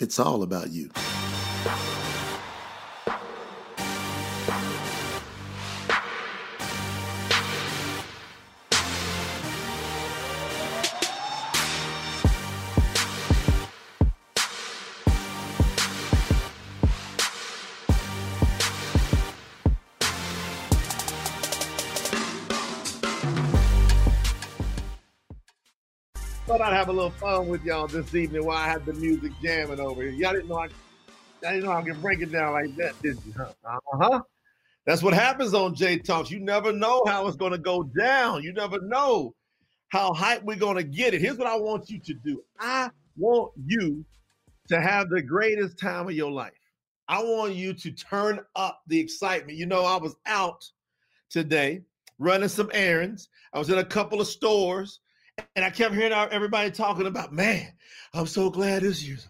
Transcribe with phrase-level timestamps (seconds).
[0.00, 0.88] It's all about you.
[26.70, 30.02] Have a little fun with y'all this evening while I had the music jamming over
[30.02, 30.12] here.
[30.12, 30.68] Y'all didn't know I,
[31.46, 33.34] I didn't know I could break it down like that, did you?
[33.38, 34.22] Uh huh.
[34.86, 36.30] That's what happens on Jay Talks.
[36.30, 38.44] You never know how it's going to go down.
[38.44, 39.34] You never know
[39.88, 41.20] how hype we're going to get it.
[41.20, 42.42] Here's what I want you to do.
[42.58, 44.04] I want you
[44.68, 46.52] to have the greatest time of your life.
[47.08, 49.58] I want you to turn up the excitement.
[49.58, 50.64] You know, I was out
[51.28, 51.82] today
[52.18, 53.28] running some errands.
[53.52, 55.00] I was in a couple of stores
[55.56, 57.72] and I kept hearing everybody talking about, man,
[58.14, 59.28] I'm so glad this year's.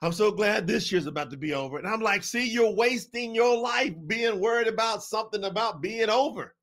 [0.00, 1.78] I'm so glad this year's about to be over.
[1.78, 6.56] And I'm like, see, you're wasting your life being worried about something about being over.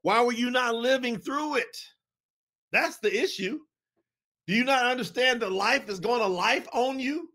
[0.00, 1.76] Why were you not living through it?
[2.72, 3.60] That's the issue.
[4.46, 7.28] Do you not understand that life is going to life on you?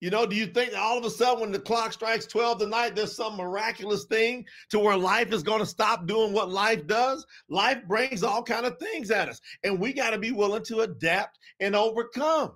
[0.00, 2.96] You know, do you think all of a sudden when the clock strikes 12 tonight,
[2.96, 7.26] there's some miraculous thing to where life is going to stop doing what life does?
[7.50, 10.80] Life brings all kind of things at us, and we got to be willing to
[10.80, 12.52] adapt and overcome.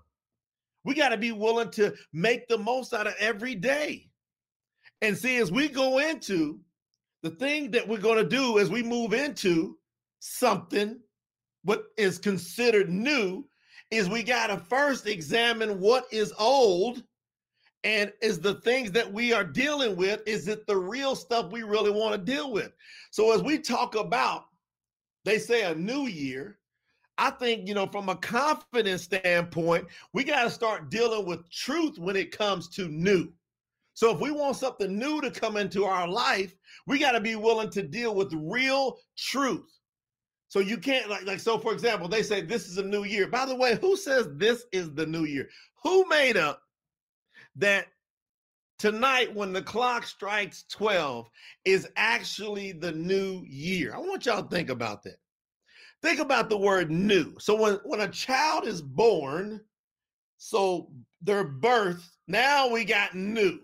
[0.84, 4.08] We got to be willing to make the most out of every day.
[5.02, 6.60] And see, as we go into
[7.22, 9.78] the thing that we're going to do as we move into
[10.20, 10.98] something
[11.62, 13.44] what is considered new
[13.90, 17.02] is we got to first examine what is old
[17.84, 21.62] and is the things that we are dealing with is it the real stuff we
[21.62, 22.72] really want to deal with?
[23.10, 24.46] So as we talk about
[25.24, 26.58] they say a new year
[27.16, 31.98] i think you know from a confidence standpoint we got to start dealing with truth
[31.98, 33.28] when it comes to new.
[33.96, 36.54] So if we want something new to come into our life
[36.86, 39.70] we got to be willing to deal with real truth.
[40.48, 43.28] So you can't like like so for example they say this is a new year.
[43.28, 45.48] By the way who says this is the new year?
[45.82, 46.63] Who made up
[47.56, 47.86] that
[48.78, 51.28] tonight, when the clock strikes 12,
[51.64, 53.94] is actually the new year.
[53.94, 55.16] I want y'all to think about that.
[56.02, 57.34] Think about the word new.
[57.38, 59.60] So when, when a child is born,
[60.36, 60.90] so
[61.22, 63.58] their birth, now we got new.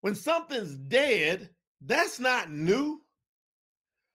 [0.00, 1.50] When something's dead,
[1.84, 3.02] that's not new.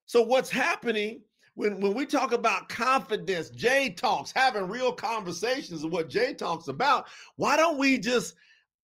[0.07, 1.21] So what's happening
[1.55, 6.67] when, when we talk about confidence, Jay talks, having real conversations of what Jay talks
[6.67, 7.07] about,
[7.37, 8.35] why don't we just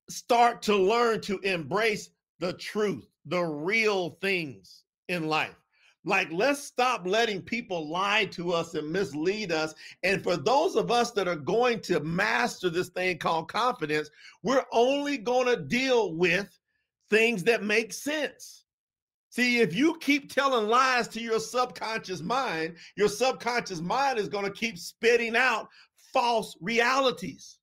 [0.09, 2.09] start to learn to embrace
[2.39, 5.55] the truth, the real things in life?
[6.03, 9.75] Like, let's stop letting people lie to us and mislead us.
[10.01, 14.09] And for those of us that are going to master this thing called confidence,
[14.41, 16.57] we're only going to deal with
[17.11, 18.60] things that make sense.
[19.31, 24.43] See, if you keep telling lies to your subconscious mind, your subconscious mind is going
[24.43, 25.69] to keep spitting out
[26.11, 27.57] false realities.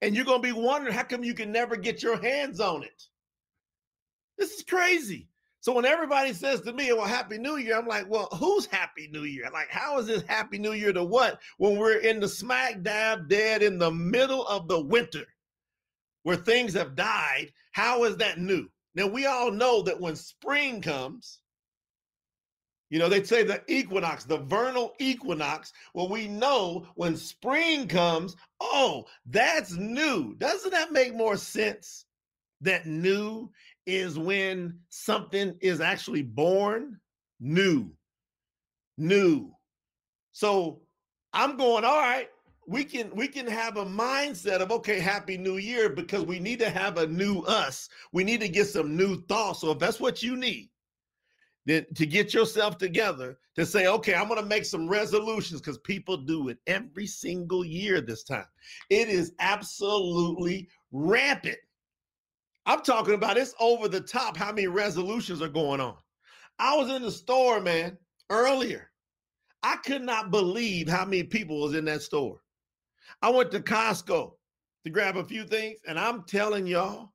[0.00, 2.82] And you're going to be wondering how come you can never get your hands on
[2.82, 3.02] it.
[4.38, 5.28] This is crazy.
[5.60, 9.10] So when everybody says to me, well, Happy New Year, I'm like, well, who's Happy
[9.12, 9.50] New Year?
[9.52, 11.40] Like, how is this Happy New Year to what?
[11.58, 15.26] When we're in the smack dab dead in the middle of the winter
[16.22, 18.66] where things have died, how is that new?
[18.96, 21.40] Now, we all know that when spring comes,
[22.88, 25.72] you know, they say the equinox, the vernal equinox.
[25.92, 30.34] Well, we know when spring comes, oh, that's new.
[30.38, 32.06] Doesn't that make more sense?
[32.62, 33.50] That new
[33.84, 36.98] is when something is actually born
[37.38, 37.92] new.
[38.96, 39.52] New.
[40.32, 40.80] So
[41.34, 42.28] I'm going, all right,
[42.66, 46.58] we can we can have a mindset of okay happy new year because we need
[46.58, 47.88] to have a new us.
[48.12, 49.60] We need to get some new thoughts.
[49.60, 50.70] So if that's what you need
[51.66, 55.78] then to get yourself together to say okay i'm going to make some resolutions because
[55.78, 58.46] people do it every single year this time.
[58.88, 61.58] It is absolutely rampant.
[62.64, 65.96] I'm talking about it's over the top how many resolutions are going on.
[66.58, 67.98] I was in the store man
[68.30, 68.90] earlier.
[69.62, 72.40] I could not believe how many people was in that store
[73.22, 74.32] I went to Costco
[74.84, 77.12] to grab a few things, and I'm telling y'all,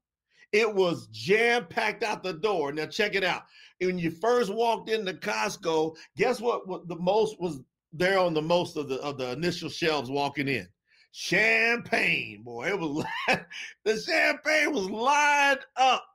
[0.51, 2.71] it was jam packed out the door.
[2.71, 3.43] Now check it out.
[3.79, 6.67] When you first walked into Costco, guess what?
[6.67, 7.61] What the most was
[7.93, 10.67] there on the most of the of the initial shelves walking in?
[11.13, 12.69] Champagne, boy.
[12.69, 13.05] It was
[13.85, 16.05] the champagne was lined up.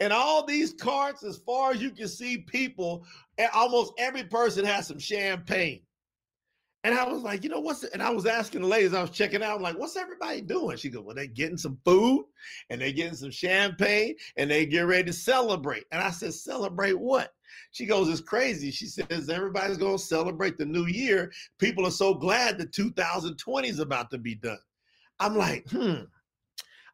[0.00, 3.06] And all these carts, as far as you can see, people,
[3.54, 5.85] almost every person has some champagne.
[6.86, 7.82] And I was like, you know what's?
[7.82, 10.76] And I was asking the ladies, I was checking out, like, what's everybody doing?
[10.76, 12.26] She goes, well, they're getting some food
[12.70, 15.82] and they're getting some champagne and they get ready to celebrate.
[15.90, 17.32] And I said, celebrate what?
[17.72, 18.70] She goes, it's crazy.
[18.70, 21.32] She says, everybody's going to celebrate the new year.
[21.58, 24.56] People are so glad that 2020 is about to be done.
[25.18, 26.02] I'm like, hmm.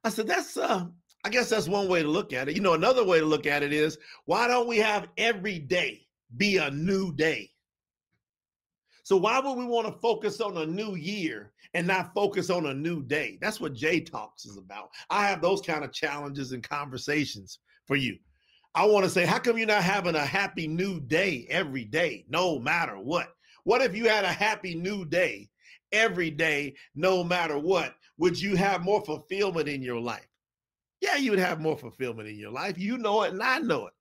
[0.05, 0.87] I said, that's, uh,
[1.23, 2.57] I guess that's one way to look at it.
[2.57, 6.07] You know, another way to look at it is why don't we have every day
[6.39, 7.51] be a new day?
[9.05, 12.67] So why would we want to focus on a new year and not focus on
[12.67, 13.39] a new day?
[13.41, 14.91] That's what Jay Talks is about.
[15.11, 18.17] I have those kind of challenges and conversations for you.
[18.75, 22.25] I want to say, how come you're not having a happy new day every day,
[22.29, 23.35] no matter what?
[23.65, 25.51] What if you had a happy new day
[25.91, 27.95] every day, no matter what?
[28.19, 30.27] Would you have more fulfillment in your life?
[31.01, 32.79] Yeah, you would have more fulfillment in your life.
[32.79, 33.93] You know it, and I know it.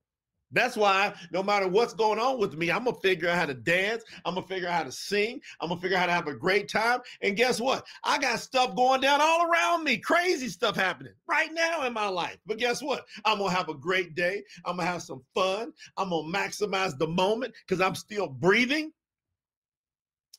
[0.52, 3.54] That's why no matter what's going on with me, I'm gonna figure out how to
[3.54, 4.04] dance.
[4.26, 5.42] I'm gonna figure out how to sing.
[5.60, 7.00] I'm gonna figure out how to have a great time.
[7.22, 7.86] And guess what?
[8.04, 12.08] I got stuff going down all around me, crazy stuff happening right now in my
[12.08, 12.38] life.
[12.46, 13.06] But guess what?
[13.26, 14.44] I'm gonna have a great day.
[14.66, 15.74] I'm gonna have some fun.
[15.98, 18.92] I'm gonna maximize the moment because I'm still breathing.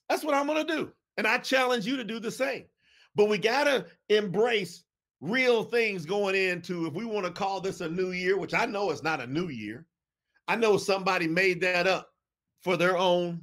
[0.08, 0.92] That's what I'm gonna do.
[1.16, 2.64] And I challenge you to do the same.
[3.14, 4.84] But we gotta embrace
[5.20, 8.66] real things going into if we want to call this a new year, which I
[8.66, 9.86] know it's not a new year.
[10.48, 12.10] I know somebody made that up
[12.62, 13.42] for their own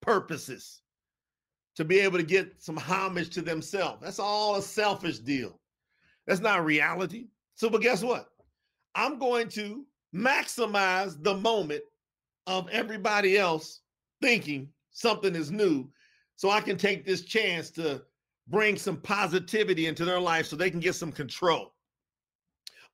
[0.00, 0.82] purposes
[1.76, 4.00] to be able to get some homage to themselves.
[4.02, 5.58] That's all a selfish deal.
[6.26, 7.26] That's not reality.
[7.54, 8.28] So, but guess what?
[8.94, 9.84] I'm going to
[10.14, 11.82] maximize the moment
[12.46, 13.80] of everybody else
[14.22, 15.88] thinking something is new
[16.36, 18.02] so I can take this chance to
[18.48, 21.73] bring some positivity into their life so they can get some control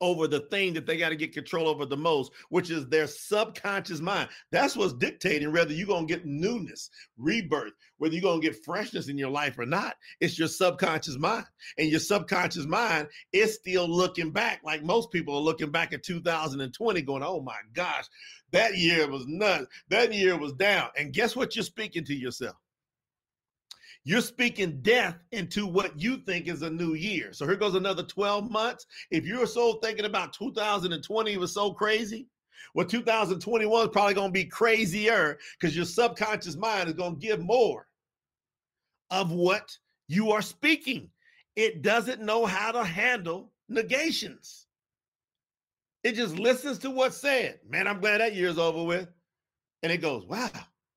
[0.00, 3.06] over the thing that they got to get control over the most, which is their
[3.06, 4.28] subconscious mind.
[4.50, 8.64] That's what's dictating whether you're going to get newness, rebirth, whether you're going to get
[8.64, 9.96] freshness in your life or not.
[10.20, 11.46] It's your subconscious mind.
[11.78, 16.02] And your subconscious mind is still looking back, like most people are looking back at
[16.02, 18.06] 2020, going, oh my gosh,
[18.52, 19.66] that year was nuts.
[19.88, 20.88] That year was down.
[20.96, 22.56] And guess what you're speaking to yourself?
[24.04, 27.32] You're speaking death into what you think is a new year.
[27.32, 28.86] So here goes another 12 months.
[29.10, 32.26] If you're so thinking about 2020 was so crazy,
[32.74, 37.26] well, 2021 is probably going to be crazier because your subconscious mind is going to
[37.26, 37.86] give more
[39.10, 39.76] of what
[40.08, 41.10] you are speaking.
[41.56, 44.66] It doesn't know how to handle negations.
[46.04, 47.58] It just listens to what's said.
[47.68, 49.08] Man, I'm glad that year's over with.
[49.82, 50.50] And it goes, wow,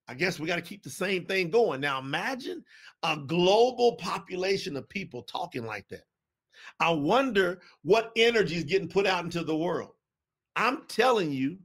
[0.07, 1.81] I guess we got to keep the same thing going.
[1.81, 2.63] Now imagine
[3.03, 6.03] a global population of people talking like that.
[6.79, 9.91] I wonder what energy is getting put out into the world.
[10.55, 11.57] I'm telling you,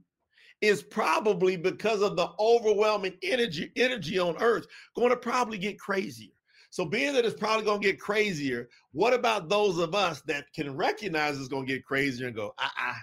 [0.61, 6.31] is probably because of the overwhelming energy energy on earth going to probably get crazier.
[6.69, 10.45] So being that it's probably going to get crazier, what about those of us that
[10.53, 12.93] can recognize it's going to get crazier and go, ah, uh-uh,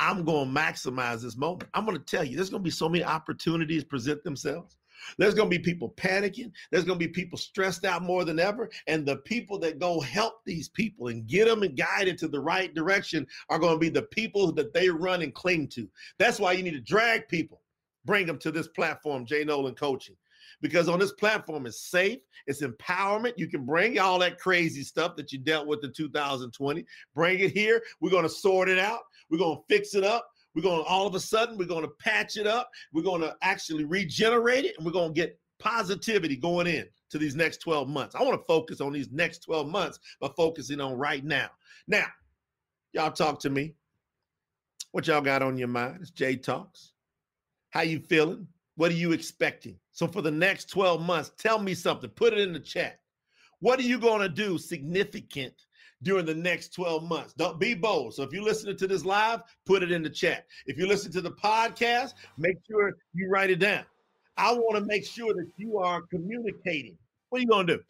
[0.00, 1.68] I'm going to maximize this moment.
[1.74, 4.78] I'm going to tell you, there's going to be so many opportunities present themselves.
[5.18, 6.52] There's going to be people panicking.
[6.70, 8.70] There's going to be people stressed out more than ever.
[8.86, 12.40] And the people that go help these people and get them and guide into the
[12.40, 15.88] right direction are going to be the people that they run and cling to.
[16.18, 17.60] That's why you need to drag people,
[18.06, 20.16] bring them to this platform, Jay Noland Coaching
[20.60, 23.34] because on this platform it's safe, it's empowerment.
[23.36, 27.52] You can bring all that crazy stuff that you dealt with in 2020, bring it
[27.52, 27.82] here.
[28.00, 29.00] We're going to sort it out.
[29.30, 30.28] We're going to fix it up.
[30.54, 32.70] We're going to all of a sudden, we're going to patch it up.
[32.92, 37.18] We're going to actually regenerate it and we're going to get positivity going in to
[37.18, 38.14] these next 12 months.
[38.14, 41.48] I want to focus on these next 12 months by focusing on right now.
[41.86, 42.06] Now,
[42.92, 43.74] y'all talk to me.
[44.92, 45.98] What y'all got on your mind?
[46.00, 46.92] It's Jay Talks.
[47.70, 48.48] How you feeling?
[48.74, 49.78] What are you expecting?
[49.92, 52.10] So for the next 12 months, tell me something.
[52.10, 52.98] Put it in the chat.
[53.60, 55.52] What are you going to do significant
[56.02, 57.32] during the next 12 months?
[57.34, 58.14] Don't be bold.
[58.14, 60.46] So if you're listening to this live, put it in the chat.
[60.66, 63.84] If you listen to the podcast, make sure you write it down.
[64.36, 66.96] I want to make sure that you are communicating.
[67.28, 67.82] What are you going to do?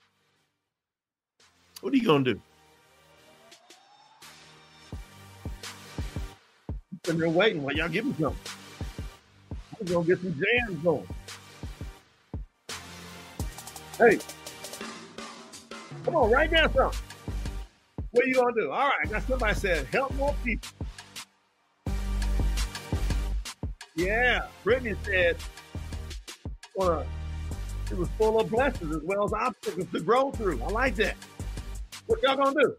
[1.81, 2.40] What are you going to do?
[4.93, 4.99] I'm
[7.05, 8.37] sitting there waiting while y'all give me something.
[9.81, 11.09] I'm going to get some jams going.
[13.97, 14.19] Hey,
[16.05, 16.99] come on, write down something.
[18.12, 18.71] What are you gonna do?
[18.73, 20.69] All right, I got somebody said, help more people.
[23.95, 25.37] Yeah, Brittany said,
[26.75, 27.07] well,
[27.90, 30.61] it was full of blessings as well as obstacles to grow through.
[30.62, 31.17] I like that.
[32.07, 32.75] What y'all gonna do?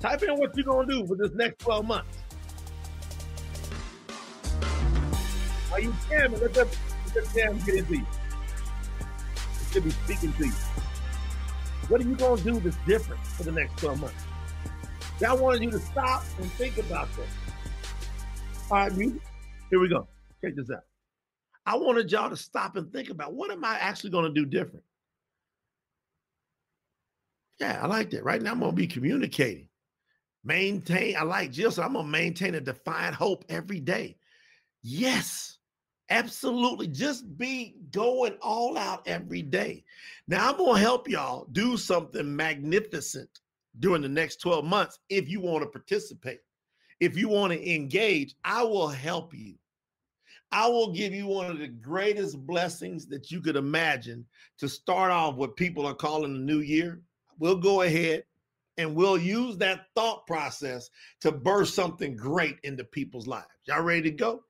[0.00, 2.18] Type in what you're gonna do for this next 12 months.
[5.72, 6.40] Are you jamming?
[6.40, 6.68] Let them,
[7.06, 8.06] let them jam get into you.
[9.72, 10.52] should be speaking to you.
[11.88, 14.24] What are you to do that's different for the next 12 months?
[15.24, 17.28] I wanted you to stop and think about this.
[18.70, 19.20] All right, you,
[19.70, 20.08] here we go.
[20.42, 20.82] Check this out.
[21.64, 24.46] I wanted y'all to stop and think about what am I actually going to do
[24.46, 24.84] different?
[27.60, 28.24] Yeah, I like that.
[28.24, 29.68] Right now, I'm going to be communicating.
[30.44, 34.16] Maintain, I like Jill said, I'm going to maintain a defiant hope every day.
[34.82, 35.58] Yes,
[36.10, 36.88] absolutely.
[36.88, 39.84] Just be going all out every day.
[40.26, 43.28] Now, I'm going to help y'all do something magnificent
[43.78, 46.40] during the next 12 months if you want to participate.
[47.00, 49.54] If you want to engage, I will help you.
[50.52, 54.26] I will give you one of the greatest blessings that you could imagine
[54.58, 57.00] to start off what people are calling the new year.
[57.38, 58.24] We'll go ahead
[58.76, 60.90] and we'll use that thought process
[61.22, 63.46] to burst something great into people's lives.
[63.64, 64.44] Y'all ready to go?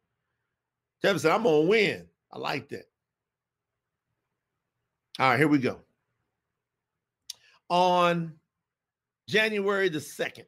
[1.03, 2.07] Kevin said, I'm going to win.
[2.33, 2.85] I like that.
[5.19, 5.81] All right, here we go.
[7.69, 8.33] On
[9.29, 10.47] January the 2nd,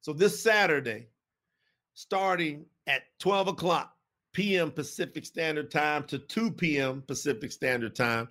[0.00, 1.08] so this Saturday,
[1.94, 3.94] starting at 12 o'clock
[4.32, 4.70] p.m.
[4.70, 7.02] Pacific Standard Time to 2 p.m.
[7.06, 8.28] Pacific Standard Time,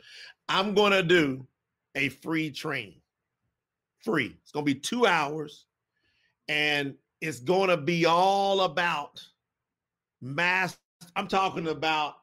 [0.48, 1.46] I'm going to do
[1.96, 3.02] a free training.
[4.04, 4.36] Free.
[4.42, 5.66] It's going to be two hours
[6.48, 9.22] and it's going to be all about
[10.22, 10.78] mass.
[11.16, 12.16] I'm talking about,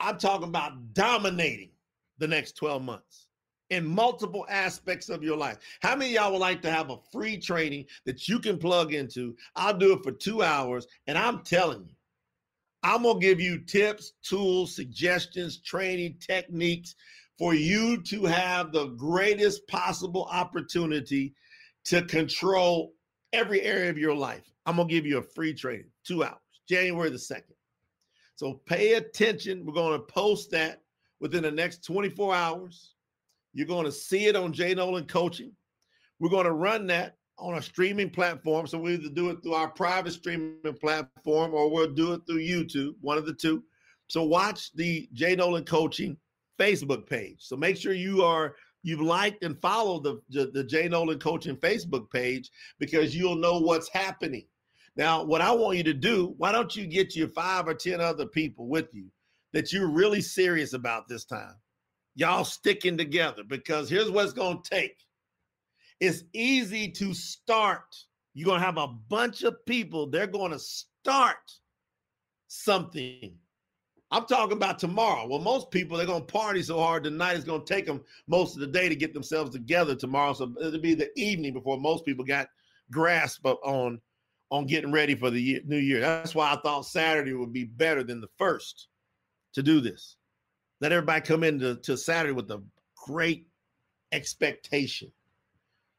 [0.00, 1.70] I'm talking about dominating
[2.18, 3.23] the next 12 months
[3.74, 5.58] in multiple aspects of your life.
[5.80, 9.36] How many y'all would like to have a free training that you can plug into?
[9.56, 11.94] I'll do it for two hours, and I'm telling you,
[12.84, 16.94] I'm gonna give you tips, tools, suggestions, training techniques
[17.38, 21.34] for you to have the greatest possible opportunity
[21.84, 22.94] to control
[23.32, 24.52] every area of your life.
[24.66, 26.38] I'm gonna give you a free training, two hours,
[26.68, 27.54] January the 2nd.
[28.36, 29.64] So pay attention.
[29.66, 30.82] We're gonna post that
[31.20, 32.93] within the next 24 hours.
[33.54, 35.52] You're going to see it on Jay Noland Coaching.
[36.18, 38.66] We're going to run that on a streaming platform.
[38.66, 42.40] So we either do it through our private streaming platform or we'll do it through
[42.40, 43.62] YouTube, one of the two.
[44.08, 46.16] So watch the Jay Noland Coaching
[46.58, 47.38] Facebook page.
[47.38, 51.56] So make sure you are you've liked and followed the, the, the Jay Noland Coaching
[51.56, 54.46] Facebook page because you'll know what's happening.
[54.96, 58.00] Now, what I want you to do, why don't you get your five or 10
[58.00, 59.06] other people with you
[59.52, 61.54] that you're really serious about this time?
[62.14, 64.96] Y'all sticking together because here's what it's going to take.
[66.00, 67.96] It's easy to start.
[68.34, 71.52] You're going to have a bunch of people, they're going to start
[72.48, 73.36] something.
[74.10, 75.26] I'm talking about tomorrow.
[75.26, 78.00] Well, most people, they're going to party so hard tonight, it's going to take them
[78.28, 80.34] most of the day to get themselves together tomorrow.
[80.34, 82.48] So it'll be the evening before most people got
[82.90, 84.00] grasp on
[84.50, 86.00] on getting ready for the year, new year.
[86.00, 88.88] That's why I thought Saturday would be better than the first
[89.54, 90.16] to do this.
[90.84, 92.62] Let everybody come into to Saturday with a
[93.06, 93.48] great
[94.12, 95.10] expectation.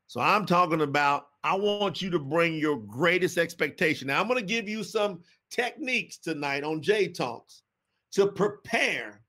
[0.05, 4.09] So I'm talking about I want you to bring your greatest expectation.
[4.09, 7.63] Now I'm going to give you some techniques tonight on Jay Talks
[8.11, 9.21] to prepare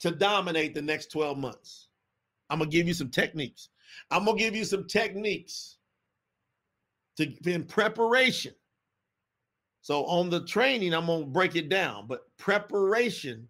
[0.00, 1.88] to dominate the next 12 months.
[2.50, 3.70] I'm going to give you some techniques.
[4.10, 5.78] I'm going to give you some techniques
[7.16, 8.52] to in preparation.
[9.80, 13.48] So on the training, I'm going to break it down, but preparation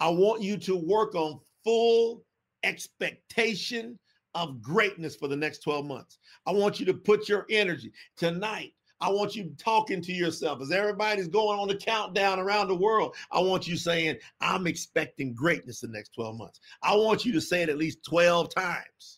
[0.00, 2.24] I want you to work on full
[2.62, 3.98] expectation
[4.34, 6.18] of greatness for the next 12 months.
[6.46, 8.72] I want you to put your energy tonight.
[9.00, 13.14] I want you talking to yourself as everybody's going on the countdown around the world.
[13.30, 16.60] I want you saying, I'm expecting greatness the next 12 months.
[16.82, 19.17] I want you to say it at least 12 times.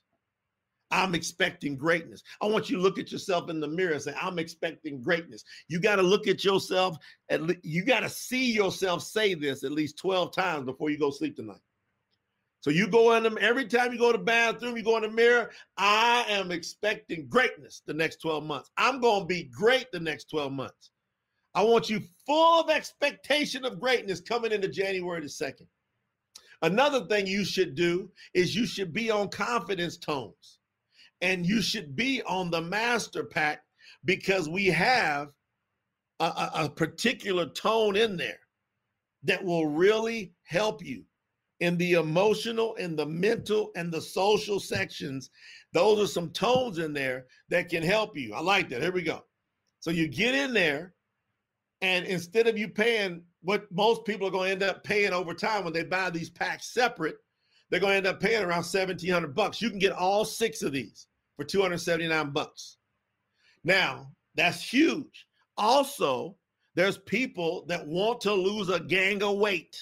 [0.90, 2.23] I'm expecting greatness.
[2.40, 5.44] I want you to look at yourself in the mirror and say, I'm expecting greatness.
[5.68, 6.97] You got to look at yourself,
[7.28, 10.99] at le- you got to see yourself say this at least 12 times before you
[10.99, 11.61] go sleep tonight.
[12.61, 15.02] So you go in them every time you go to the bathroom, you go in
[15.02, 15.50] the mirror.
[15.78, 18.70] I am expecting greatness the next 12 months.
[18.76, 20.90] I'm going to be great the next 12 months.
[21.54, 25.66] I want you full of expectation of greatness coming into January the 2nd.
[26.62, 30.60] Another thing you should do is you should be on confidence tones
[31.21, 33.62] and you should be on the master pack
[34.05, 35.29] because we have
[36.21, 38.41] a, a, a, particular tone in there
[39.23, 41.05] that will really help you
[41.61, 45.31] in the emotional in the mental and the social sections.
[45.73, 48.33] Those are some tones in there that can help you.
[48.35, 48.83] I like that.
[48.83, 49.25] Here we go.
[49.81, 50.95] So you get in there
[51.83, 55.33] and instead of you paying what most people are going to end up paying over
[55.35, 57.17] time when they buy these packs separate
[57.71, 59.62] they're going to end up paying around 1700 bucks.
[59.62, 61.07] You can get all six of these
[61.40, 62.76] for 279 bucks.
[63.64, 65.26] Now, that's huge.
[65.56, 66.37] Also,
[66.75, 69.75] there's people that want to lose a gang of weight.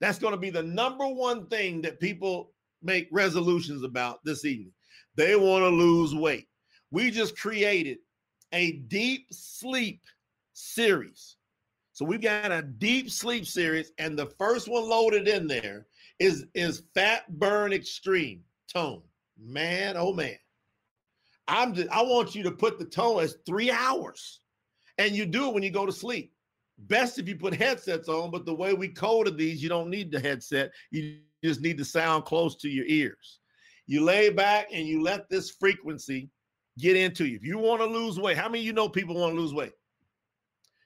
[0.00, 2.50] That's going to be the number one thing that people
[2.82, 4.72] make resolutions about this evening.
[5.14, 6.48] They want to lose weight.
[6.90, 7.98] We just created
[8.50, 10.02] a deep sleep
[10.52, 11.36] series.
[11.92, 15.86] So we've got a deep sleep series, and the first one loaded in there
[16.18, 19.02] is is Fat Burn Extreme Tone.
[19.38, 20.38] Man, oh man.
[21.48, 24.40] I'm just I want you to put the tone as three hours.
[24.98, 26.32] And you do it when you go to sleep.
[26.78, 30.10] Best if you put headsets on, but the way we coded these, you don't need
[30.10, 30.72] the headset.
[30.90, 33.40] You just need the sound close to your ears.
[33.86, 36.30] You lay back and you let this frequency
[36.78, 37.36] get into you.
[37.36, 39.72] If you want to lose weight, how many you know people want to lose weight?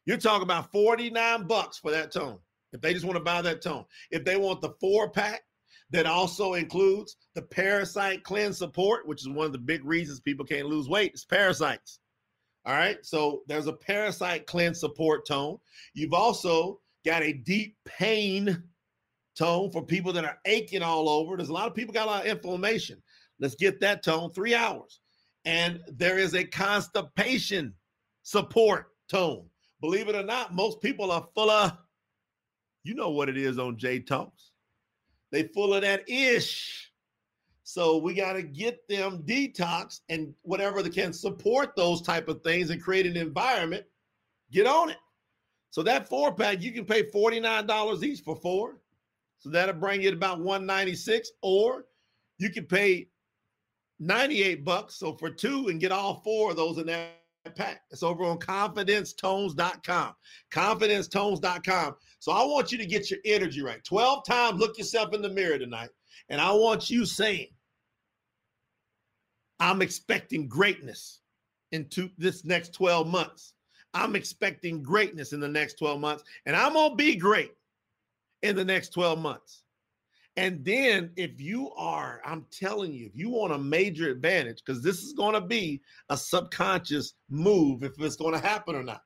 [0.05, 2.39] You're talking about 49 bucks for that tone.
[2.73, 3.85] If they just want to buy that tone.
[4.11, 5.43] If they want the four pack
[5.91, 10.45] that also includes the parasite cleanse support, which is one of the big reasons people
[10.45, 12.01] can't lose weight, it's parasites.
[12.65, 12.99] All right.
[13.03, 15.59] So there's a parasite cleanse support tone.
[15.95, 18.61] You've also got a deep pain
[19.39, 21.37] tone for people that are aching all over.
[21.37, 23.01] There's a lot of people got a lot of inflammation.
[23.39, 24.99] Let's get that tone three hours.
[25.45, 27.73] And there is a constipation
[28.25, 29.47] support tone.
[29.81, 31.73] Believe it or not, most people are full of,
[32.83, 34.51] you know what it is on Jay Talks.
[35.37, 36.91] They full of that ish.
[37.63, 42.43] So we got to get them detox and whatever they can support those type of
[42.43, 43.85] things and create an environment.
[44.51, 44.97] Get on it.
[45.69, 48.79] So that four pack, you can pay $49 each for four.
[49.37, 51.85] So that'll bring you to about 196 or
[52.39, 53.11] you can pay
[54.01, 57.11] 98 bucks so for two and get all four of those in that
[57.55, 57.83] pack.
[57.91, 60.15] It's over on confidencetones.com.
[60.53, 61.97] Confidencetones.com.
[62.19, 63.83] So I want you to get your energy right.
[63.85, 65.91] 12 times look yourself in the mirror tonight
[66.29, 67.49] and I want you saying
[69.61, 71.21] I'm expecting greatness
[71.73, 73.55] into this next 12 months.
[73.95, 77.53] I'm expecting greatness in the next 12 months, and I'm going to be great
[78.43, 79.63] in the next 12 months.
[80.39, 84.83] And then, if you are, I'm telling you, if you want a major advantage, because
[84.83, 89.01] this is going to be a subconscious move if it's going to happen or not.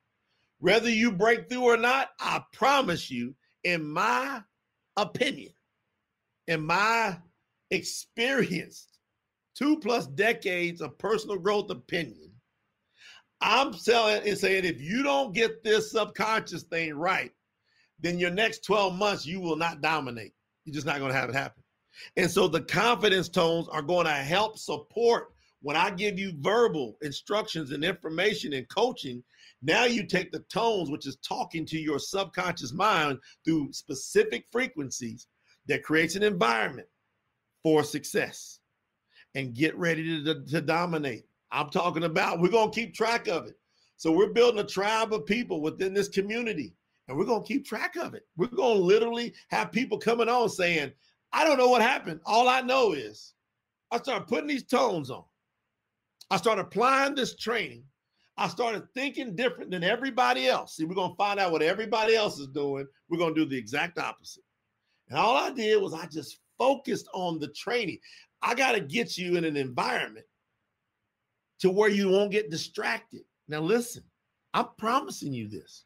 [0.59, 4.41] Whether you break through or not, I promise you, in my
[4.97, 5.53] opinion,
[6.47, 7.17] in my
[7.69, 8.87] experience,
[9.55, 12.31] two plus decades of personal growth opinion,
[13.39, 17.31] I'm telling and saying if you don't get this subconscious thing right,
[17.99, 20.33] then your next 12 months you will not dominate.
[20.65, 21.63] You're just not going to have it happen.
[22.17, 26.97] And so the confidence tones are going to help support when I give you verbal
[27.01, 29.23] instructions and information and coaching.
[29.61, 35.27] Now you take the tones, which is talking to your subconscious mind through specific frequencies
[35.67, 36.87] that creates an environment
[37.63, 38.59] for success
[39.35, 41.25] and get ready to, to dominate.
[41.51, 43.55] I'm talking about, we're going to keep track of it.
[43.97, 46.73] So we're building a tribe of people within this community
[47.11, 48.23] and we're going to keep track of it.
[48.37, 50.93] We're going to literally have people coming on saying,
[51.33, 52.21] I don't know what happened.
[52.25, 53.33] All I know is
[53.91, 55.25] I started putting these tones on.
[56.29, 57.83] I started applying this training.
[58.37, 60.77] I started thinking different than everybody else.
[60.77, 62.87] See, we're going to find out what everybody else is doing.
[63.09, 64.43] We're going to do the exact opposite.
[65.09, 67.97] And all I did was I just focused on the training.
[68.41, 70.25] I got to get you in an environment
[71.59, 73.23] to where you won't get distracted.
[73.49, 74.03] Now, listen,
[74.53, 75.83] I'm promising you this.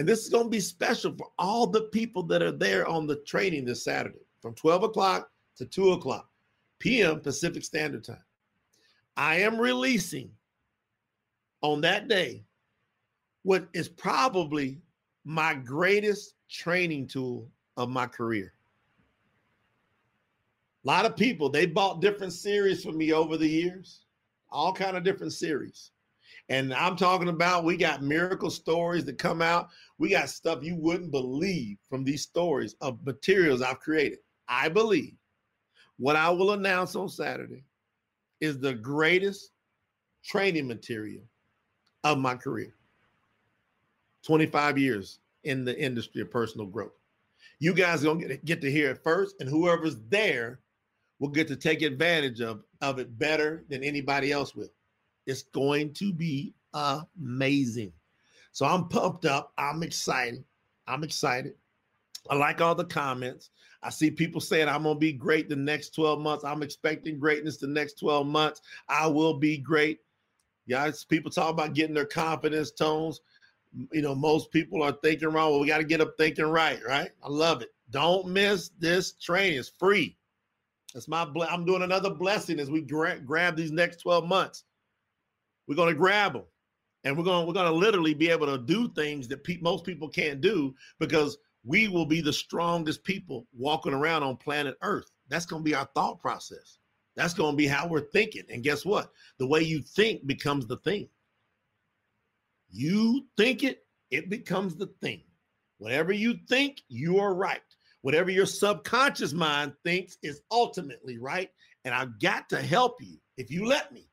[0.00, 3.06] And this is going to be special for all the people that are there on
[3.06, 6.26] the training this Saturday from 12 o'clock to 2 o'clock
[6.78, 7.20] p.m.
[7.20, 8.24] Pacific Standard Time.
[9.18, 10.30] I am releasing
[11.60, 12.46] on that day
[13.42, 14.80] what is probably
[15.26, 18.54] my greatest training tool of my career.
[20.82, 24.06] A lot of people, they bought different series from me over the years,
[24.48, 25.90] all kind of different series.
[26.50, 29.68] And I'm talking about we got miracle stories that come out.
[29.98, 34.18] We got stuff you wouldn't believe from these stories of materials I've created.
[34.48, 35.14] I believe
[35.96, 37.62] what I will announce on Saturday
[38.40, 39.52] is the greatest
[40.24, 41.22] training material
[42.02, 42.74] of my career.
[44.26, 46.98] 25 years in the industry of personal growth.
[47.60, 50.58] You guys are gonna get, get to hear it first, and whoever's there
[51.20, 54.70] will get to take advantage of, of it better than anybody else will.
[55.26, 57.92] It's going to be amazing.
[58.52, 59.52] So I'm pumped up.
[59.58, 60.44] I'm excited.
[60.86, 61.54] I'm excited.
[62.28, 63.50] I like all the comments.
[63.82, 66.44] I see people saying I'm going to be great the next 12 months.
[66.44, 68.60] I'm expecting greatness the next 12 months.
[68.88, 70.00] I will be great.
[70.66, 73.20] Yeah, people talk about getting their confidence tones.
[73.92, 75.50] You know, most people are thinking wrong.
[75.50, 77.10] Well, we got to get up thinking right, right?
[77.22, 77.70] I love it.
[77.90, 79.58] Don't miss this training.
[79.58, 80.16] It's free.
[80.92, 81.26] That's my.
[81.48, 84.64] I'm doing another blessing as we gra- grab these next 12 months.
[85.70, 86.42] We're going to grab them,
[87.04, 89.84] and we're going we're going to literally be able to do things that pe- most
[89.84, 95.08] people can't do because we will be the strongest people walking around on planet Earth.
[95.28, 96.78] That's going to be our thought process.
[97.14, 98.42] That's going to be how we're thinking.
[98.50, 99.12] And guess what?
[99.38, 101.08] The way you think becomes the thing.
[102.68, 105.22] You think it, it becomes the thing.
[105.78, 107.60] Whatever you think, you are right.
[108.02, 111.48] Whatever your subconscious mind thinks is ultimately right.
[111.84, 114.09] And I've got to help you, if you let me,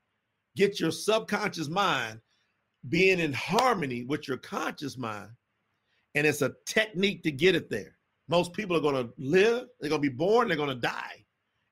[0.57, 2.19] get your subconscious mind
[2.89, 5.29] being in harmony with your conscious mind.
[6.15, 7.95] And it's a technique to get it there.
[8.27, 11.23] Most people are going to live, they're going to be born, they're going to die,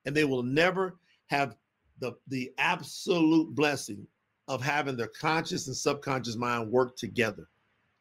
[0.05, 1.57] and they will never have
[1.99, 4.07] the, the absolute blessing
[4.47, 7.49] of having their conscious and subconscious mind work together.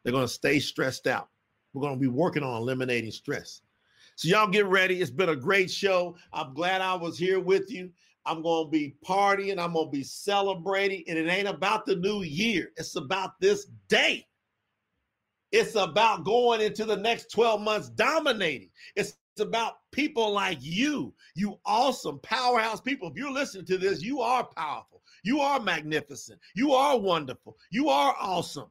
[0.03, 1.29] They're going to stay stressed out.
[1.73, 3.61] We're going to be working on eliminating stress.
[4.15, 5.01] So, y'all get ready.
[5.01, 6.15] It's been a great show.
[6.31, 7.89] I'm glad I was here with you.
[8.25, 9.59] I'm going to be partying.
[9.59, 11.03] I'm going to be celebrating.
[11.07, 14.25] And it ain't about the new year, it's about this day.
[15.51, 18.71] It's about going into the next 12 months dominating.
[18.95, 23.09] It's about people like you, you awesome powerhouse people.
[23.09, 25.01] If you're listening to this, you are powerful.
[25.23, 26.39] You are magnificent.
[26.55, 27.57] You are wonderful.
[27.71, 28.69] You are awesome.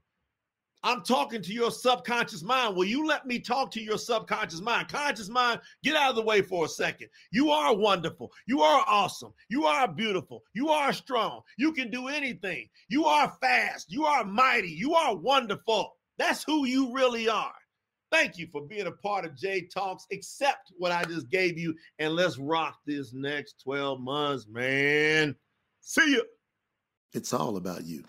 [0.85, 2.77] I'm talking to your subconscious mind.
[2.77, 4.89] Will you let me talk to your subconscious mind?
[4.89, 7.09] Conscious mind, get out of the way for a second.
[7.33, 8.31] You are wonderful.
[8.47, 9.33] You are awesome.
[9.49, 10.43] You are beautiful.
[10.53, 11.41] You are strong.
[11.57, 12.69] You can do anything.
[12.91, 13.91] You are fast.
[13.91, 14.69] You are mighty.
[14.69, 15.97] You are wonderful.
[16.19, 17.55] That's who you really are.
[18.13, 20.05] Thank you for being a part of Jay Talks.
[20.13, 25.35] Accept what I just gave you, and let's rock this next 12 months, man.
[25.81, 26.25] See you.
[27.15, 28.05] It's all about you.